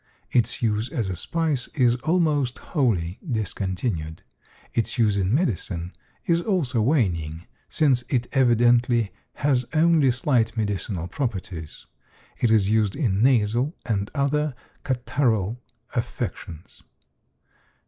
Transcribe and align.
Its 0.31 0.63
use 0.63 0.89
as 0.89 1.11
a 1.11 1.15
spice 1.15 1.67
is 1.75 1.93
almost 1.97 2.57
wholly 2.73 3.19
discontinued. 3.23 4.23
Its 4.73 4.97
use 4.97 5.15
in 5.15 5.31
medicine 5.31 5.93
is 6.25 6.41
also 6.41 6.81
waning, 6.81 7.45
since 7.69 8.03
it 8.09 8.25
evidently 8.31 9.11
has 9.33 9.63
only 9.75 10.09
slight 10.09 10.57
medicinal 10.57 11.07
properties. 11.07 11.85
It 12.39 12.49
is 12.49 12.67
used 12.71 12.95
in 12.95 13.21
nasal 13.21 13.75
and 13.85 14.09
other 14.15 14.55
catarrhal 14.83 15.59
affections. 15.95 16.81